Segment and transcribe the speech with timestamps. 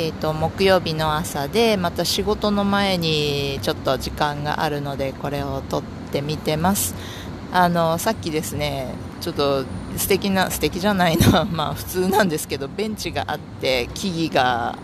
[0.00, 6.94] えーと、木曜日の朝でまた仕事の前にちょっと時間があるのでこれを撮ってみてます。
[7.50, 9.64] あのさっきですねちょっと
[9.96, 14.78] 素敵な素敵じゃないな まあ普通なんですけどベンチがあって木々が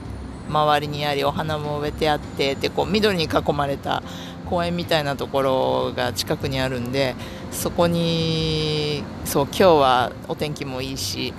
[0.48, 4.02] 周りにありお花も植えてあってでこう緑に囲まれた
[4.50, 7.14] 公園みたいなところが近くにあるんで
[7.52, 11.32] そこにそう今日はお天気もいいし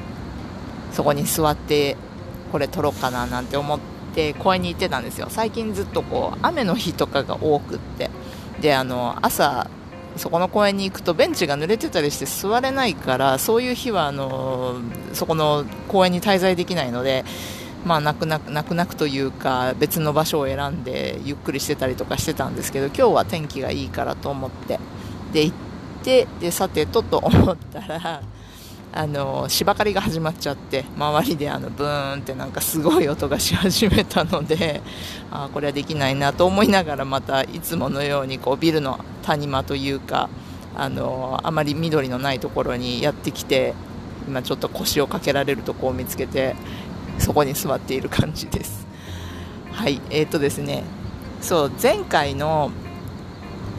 [0.94, 1.98] そこに座って
[2.56, 3.80] これ撮ろうかななんて思っ
[4.14, 5.28] て公園に行ってたんですよ。
[5.30, 8.10] 最近ずっとこう雨の日とかが多くって。
[8.62, 9.70] であの朝
[10.16, 14.80] そこの公園に行くとベンチが濡れてたりして座れないからそういう日はあの
[15.12, 17.26] そこの公園に滞在できないので
[17.84, 24.80] まあ、泣く泣く泣く泣くというか別の場所を選んでゆっくりしてたりとかしてたんですけど今日は天気がいいからと思って。
[25.34, 25.56] で行っ
[26.06, 28.22] てでさてとと思ったら
[28.98, 34.82] あの芝刈りが始まっちゃって周りであのブーンってなんかすごい音がし始めたので
[35.30, 40.30] あこれはできないなと思いながらまたいつものようにこうビルの谷間というか
[40.78, 43.74] あのあまり緑のないところにやってきて
[44.30, 46.56] 今ちょっと腰をかけられるとこを見つけて
[47.20, 48.88] そこに座っている感じです。
[49.74, 50.84] はい、えーとですね、
[51.42, 52.72] そう前回の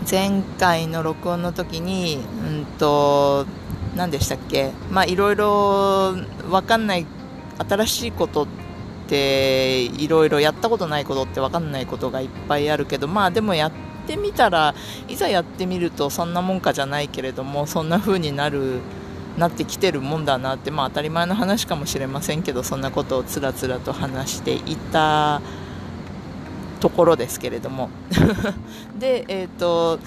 [0.09, 3.47] 前回の録音の時に、うんと
[3.97, 7.07] 何でしたっけ、まあいろいろ分かんない
[7.59, 8.47] 新しいことっ
[9.09, 13.73] ていろいろやったことないことって分かんないことがいっぱいあるけど、まあでもやっ
[14.07, 14.75] てみたら
[15.09, 18.81] いざやってみるとそんなもんかじゃないけれどもそんな風になる。
[19.37, 25.43] なってきてるもんだなって、まあ、当たり前の話かもしれませんけどそんなことをつらつらと話していた
[26.81, 27.91] ところですけれども
[28.99, 29.99] で、えーと、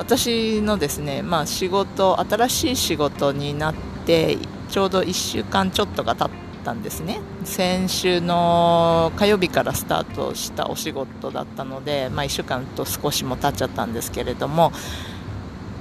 [0.00, 3.74] 私のですね、まあ、仕事新しい仕事になっ
[4.06, 4.38] て
[4.70, 6.28] ちょうど1週間ちょっとが経っ
[6.64, 7.20] たんですね。
[7.44, 14.72] 先週の火曜日からスタートしたお仕事だったので、まあ、1週間と少しも経っちゃったんですけれども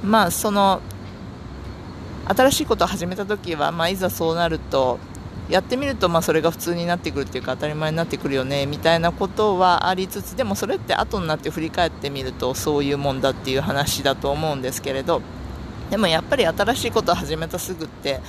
[0.03, 0.81] まあその
[2.27, 4.99] 新しいことを始めた時は、まあ、いざそうなると
[5.49, 15.21] やってみるとまあそれが普通になってくるっていうか当たり前になってくるよねみたいなことはありつつでもそれって後になって振り返ってみるとそういうもんだっていう話だと思うんですけれど
[15.89, 18.19] でもやっぱり新しいことを始めたすぐって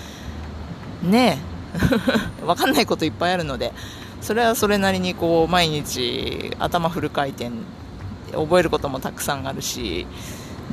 [1.03, 1.61] ねえ。
[2.45, 3.73] 分かんないこといっぱいあるので
[4.21, 7.51] それはそれなりにこう毎日頭フル回転
[8.33, 10.07] 覚えることもたくさんあるし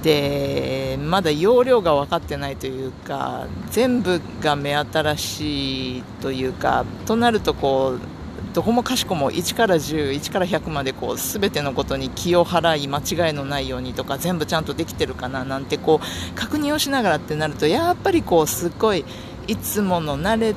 [0.04, 8.18] でまだ容量が分かってないというか全部が目新しいというかとなるとこう
[8.54, 19.06] どこもかしこも1から10、1から100までこう全てのことに気を払い間違いのないようにとか全部ちゃんとできてるかななんてこう確認をしながらってなるとやっぱりこうすごい
[19.48, 20.56] いつもの慣れ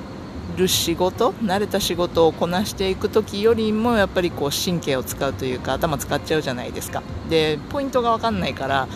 [0.57, 7.03] る仕事慣れた仕事をこなしていく時よりもやっぱりこう神経を使うというか頭使っちゃうじゃないですか。
[7.29, 8.89] でポイントが分かんないから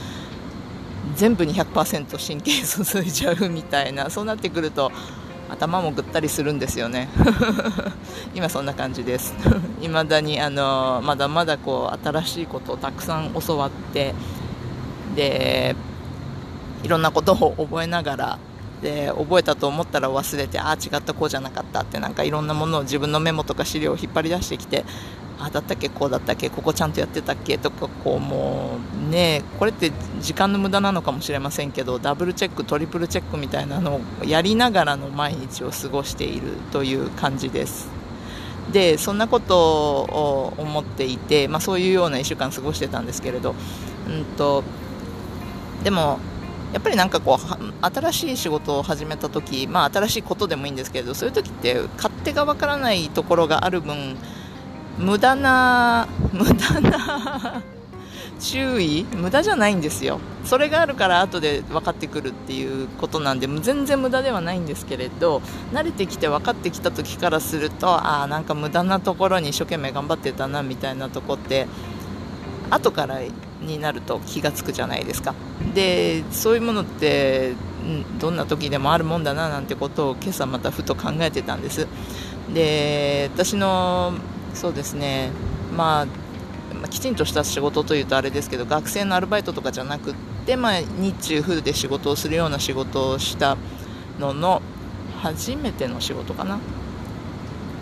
[1.14, 4.90] 全部に100%神経注いじゃうみたいなそうなってくると
[5.50, 7.08] 頭もぐったりするんですよね。
[8.34, 9.34] 今そんな感じです。
[9.80, 14.14] 未だにあのまだまだこう新しいことをたくさん教わって
[15.14, 15.76] で
[16.82, 18.38] いろんなことを覚えながら
[18.82, 24.84] で覚えたと思ったら忘れてああ違ったこうじゃなかったってなんかいろんなものを自分のメモとか資料を引っ張り出してきて
[25.38, 25.88] あだったっけ？
[25.88, 26.48] こうだったっけ？
[26.50, 27.58] ここちゃんとやってたっけ？
[27.58, 28.78] とかこうも
[29.08, 37.88] うねこれって時間の無駄なのかもしれませんけどダブルチェックトリプルチェックみたいなのをやりながらの毎日を過ごしているという感じです。
[38.72, 43.54] でそんなことを思っていて、まあ、そういうような1週間過ごしてたんですけれど、
[44.08, 44.64] うんと、
[45.82, 46.18] でも
[46.72, 54.16] やっぱりなんかこう新しい仕事を始めた時、まあ、新しいことでもいいんですけれどそういう時って勝手がわからないところがある分
[54.98, 57.62] 無駄な無駄な
[58.40, 59.06] 注意？
[59.16, 60.18] 無駄じゃないんですよ。
[60.44, 65.40] それがあるから後で分かってくるっていうことなんで全然無駄ではないんですけれど
[65.72, 71.66] 慣れてきて分かってきた時からするとああなんか無駄なところに一生懸命頑張ってたなみたいなとこって
[72.70, 73.20] 後から
[73.62, 75.34] になると気が付くじゃないですか。
[75.74, 77.54] でそういうものって
[78.18, 81.86] どんな時でもあるもんだななんてことを今朝またふと考えてたんです。
[82.52, 84.12] で私の
[84.54, 85.30] そうですね。
[85.76, 86.06] まあ、
[86.74, 90.14] まあ、きちんとした仕事というとあれですけど学生のアルバイトとかじゃなくっ
[90.46, 93.56] て、まあ、日中フルで仕事をするような仕事をした
[94.18, 94.62] のの
[95.20, 96.58] 初めての仕事かな。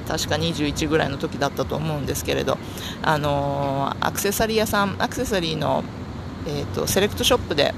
[0.09, 2.59] 確か21ぐらいの時だったと思うんですけれど、
[3.03, 5.85] あのー、アクセサリー屋さんアクセサリーの、
[6.47, 7.73] えーと、セレクトショップで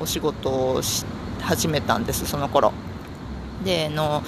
[0.00, 1.04] お仕事をし
[1.40, 2.72] 始めたんですその頃。
[3.64, 4.22] での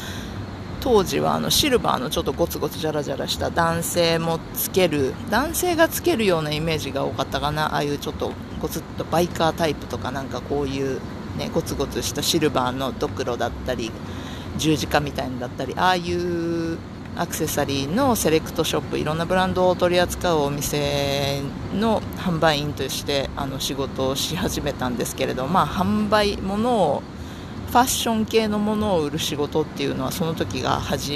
[0.83, 7.75] 当時はあのシルバーのちょっとゴツゴツジャラジャラした男性もつける男性がつけるようなイメージが多かったかな。
[7.75, 11.01] ああいうちょっとゴツッとバイカータイプとかなんかこういう、
[11.39, 13.93] ね、ゴツゴツしたシルバーのドクロだったり
[14.59, 16.79] 十字架みたいなだったりああいう
[17.15, 21.43] アクセサリーのセレクトショップいろんなブランドを取り扱うお店
[21.75, 27.03] の販売員としてあの仕事をし始めたんですけれど、まあ、販売ものを
[27.73, 31.13] ファッション系のものを売る仕事っていうのはその時が初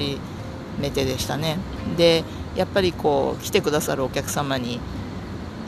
[0.81, 1.59] めてでしたね。
[1.99, 2.25] で
[2.57, 4.81] やっぱりこう来てくださるお客様に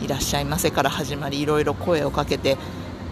[0.01, 2.57] いらっしゃいませから始まりいろいろ声をかけて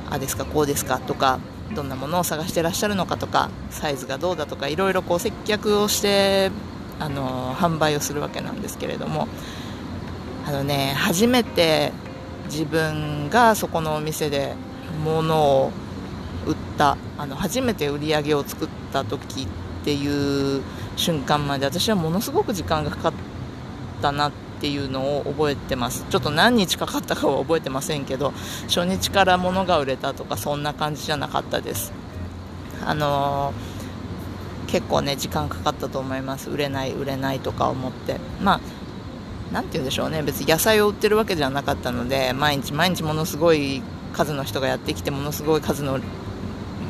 [0.08, 1.38] あですかこうですかとか
[1.74, 6.50] どんなものを探してらっしゃるのかとかサイズがどうだとかいろいろこう接客をして
[6.98, 9.28] あの販売をするわけなんですけれども
[10.46, 11.92] あのね初めて
[12.46, 14.54] 自分がそこのお店で
[15.04, 15.72] 物を
[16.76, 19.46] ったあの初めて売り上げを作った時っ
[19.84, 20.62] ていう
[20.96, 23.12] 瞬間まで私はものすごく時間がかかっ
[24.02, 26.04] たなっていうのを覚えてます。
[26.10, 28.32] ちょっと何日かかったかは覚えてませんけど
[28.68, 31.92] 初日から物が売れたとかそんな感じじゃなかったです。
[32.84, 33.76] あのー
[34.66, 36.50] 結構ね時間かかったと思います。
[36.50, 38.16] 売れない売れないとか思って。
[38.42, 38.60] まあ
[39.52, 40.22] 何て言うんでしょうね。
[40.22, 43.80] 別に野菜を売ってるわけじゃなかったので毎日毎日ものすごい
[44.12, 46.00] 数の人がやってきてものすごい数の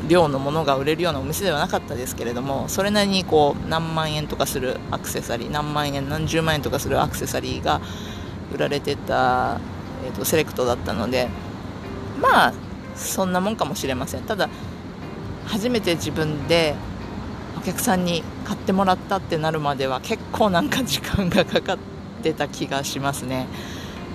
[0.08, 7.80] 量のものが売れるようなお店ではなかったですけれどもそれなりにこう何万円とかするアクセサリー何万円何十万円とかするアクセサリーが
[8.54, 9.60] 売られてた、
[10.04, 11.28] えーと、とセレクトだったので
[12.20, 12.54] まあ
[12.94, 14.22] そんなもんかもしれません。
[14.22, 14.48] ただ
[15.46, 16.74] 初めて自分で
[17.58, 21.78] お客さんに買ってもらったってなるまでは結構なんか時間がかかっ
[22.22, 23.46] てた気がしますね。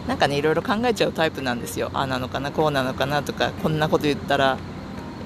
[0.08, 1.92] なんかねいろいろ考えちゃうタイプなんですよ。
[1.94, 4.58] ああなのかなこうなのかなとかこんなこと言ったら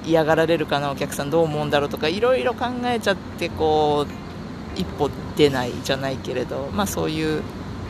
[0.06, 7.42] 嫌がられるかなお客さんどう思うんだろうとかいろいろ考えちゃってこう一歩出ないじゃないけれどまあそういう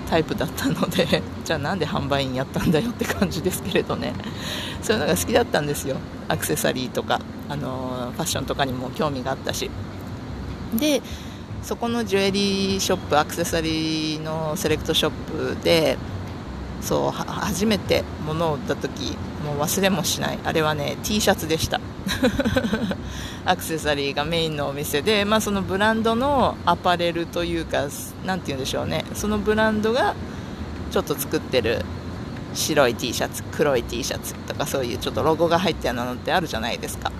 [0.09, 4.15] タイプだったので じゃあなんで販売員やったんだよって感じですけれどね。
[4.83, 5.97] そういうのが好きだったんですよ。
[6.29, 9.71] アクセサリーとか、あのファッションとかにも興味があったし。
[10.75, 11.03] で
[11.62, 15.11] そこのジュエリーショップアクセサリーのセレクトショッ
[15.57, 15.99] プで
[16.81, 20.39] そう初めて物を売った時もう忘れもしない。
[20.45, 21.81] あれはね T シャツでした。
[23.44, 27.87] アクセサリーがメインのお店で、まあ、そのブランドのアパレルというか
[28.25, 29.05] 何て言うんでしょうね。
[29.14, 30.14] そのブランドが
[30.91, 31.85] ちょっと作ってる
[32.55, 37.12] 白い T シャツ黒い T シャツとかそういうちょっとロゴが入ったようなのってあるじゃないですか。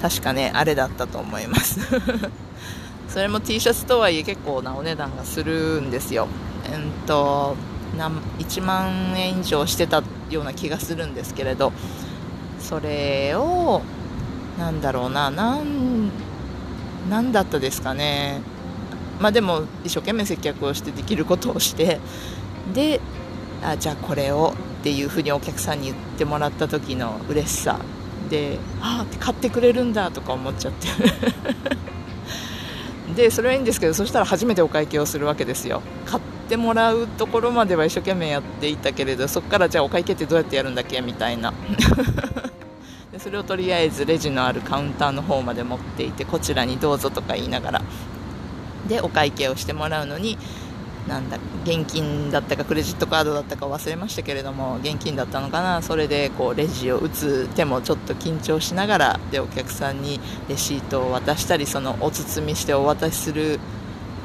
[0.00, 1.80] 確かねあれだったと思います。
[3.08, 6.26] それも T シャツとはいえ結構なお値段がするんですよ。
[6.66, 7.56] えっと
[8.38, 11.72] 1万円以上してたような気がするんですけれど。
[12.64, 13.82] それを
[14.58, 18.40] なんだろうななんだったですかね。
[19.20, 22.00] まあでも一生懸命接客をしてできることをして
[22.72, 23.00] で
[23.62, 27.78] あじゃあこれをっていうふうにお客さんに言ってもらった時の嬉しさ。
[28.30, 30.88] でああって買ってくれるんだとか思っちゃって。
[33.14, 35.82] でそれはいいんですけどそしたら初めてお会計をするわけですよ。
[36.06, 41.52] 買ってもらうところまでは一生懸命やっていたけれどそこからじゃあお会計ってどうやってやるんだっけみたいな。
[43.24, 47.82] それをとりあえずレジのあるカウンターの方まで持っていてこちらにどうぞとか言いながら
[48.86, 50.36] でお会計をしてもらうのに
[51.08, 63.58] なんだ現金だったかクレジットカードだったか忘れましたけれども現金だったのかなそれでこうレジを打つ手もちょっと緊張しながらでお客さんにレシートを渡したりそのお包みしてお渡しする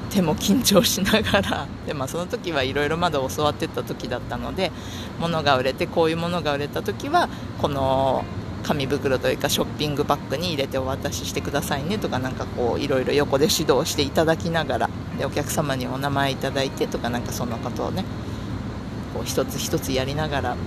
[0.09, 4.73] 手も緊張しながら で、まあ、その時はいろいろまだ教わってた時だったので
[5.21, 7.29] 物が売れてこういうものが売れた時は
[7.61, 8.25] この
[8.63, 18.05] 紙袋というかショッピングバッグに入れてお渡ししてくださいねとかなんかこういろいろ横で指導していただきながらでお客様にお名前いただいてとかなんかそんなことをね
[19.13, 20.57] こう一つ一つやりながら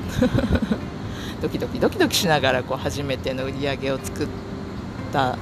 [1.40, 4.28] ドキドキドキドキしながらこう初めての売り上げを作っ
[5.12, 5.36] た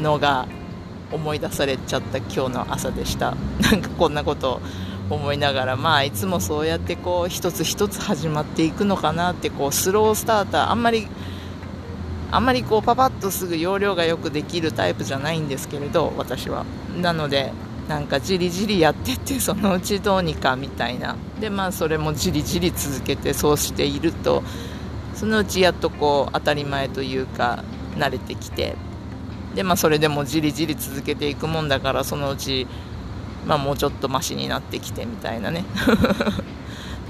[0.00, 0.46] のが
[1.12, 3.36] 思い出されちゃった今日の朝でした。
[3.60, 4.60] なんかこんなことを
[5.10, 11.06] 思いながらまあいつもそうやってこう一つ一つ始まっていくのかなってこうスロースターターあんまり
[12.30, 16.64] あんまりこうパパッとすぐ容量がよくできるタイプじゃないんですけれど私は。
[17.00, 17.52] なので
[17.88, 21.16] なんかじりじりやってって そのうちどうにかみたいな。
[21.40, 24.42] でまあそれもじりじり続けてそうしていると
[25.14, 27.62] そのうちやっとこう当たり前というか
[27.96, 28.76] 慣れてきて。
[29.54, 32.66] でまあそれでもじりじり続けていくもんだからそのうち
[33.46, 35.64] まあもうちょっとマシになってきてみたいなね。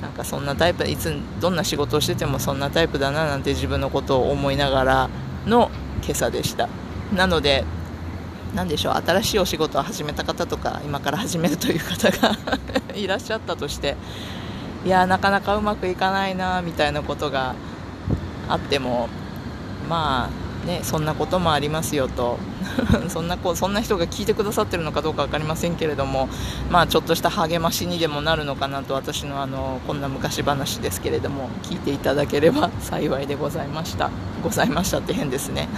[0.02, 5.10] なんかそんなタイプいつどんな仕事をしててもそんなタイプだななんて自分のことを思いながら
[5.46, 5.70] の
[6.02, 6.68] 今朝でした。
[7.14, 7.64] なので
[8.54, 12.36] 何でしょう新しいお仕事を始めた方とか今から始めるという方が
[12.96, 13.96] いらっしゃったとして
[14.84, 17.54] いやなかなかうまくいかないなみたいなことが
[18.48, 19.08] あっても
[19.88, 22.38] まあね、そんなこともありますよと。
[23.08, 26.28] そんなこそんな人が聞いてくださってるのかどうか分かりませんけれども、
[26.70, 34.10] まあ、ちょっとした励ましにでもなるのかなと私のあのこんな昔話ですけれども聞いていただければ 幸いでございました。
[34.42, 35.68] ございましたって変ですね。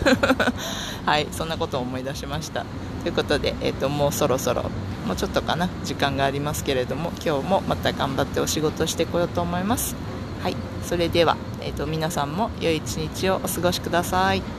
[1.07, 2.65] はいそんなことを思い出しました。
[3.03, 4.65] ということで、えーと、もうそろそろ
[5.07, 9.95] もうちょっとかな時間がありますけれども今日もまた頑張ってお仕事してこようと思います。
[10.43, 14.58] はいそれでは、えーと皆さんも良い一日をお過ごしください。